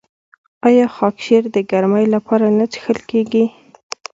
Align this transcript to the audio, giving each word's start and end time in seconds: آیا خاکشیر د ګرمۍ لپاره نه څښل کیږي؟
آیا 0.67 0.85
خاکشیر 0.95 1.43
د 1.55 1.57
ګرمۍ 1.71 2.05
لپاره 2.15 2.45
نه 2.57 2.65
څښل 2.71 2.97
کیږي؟ 3.09 3.45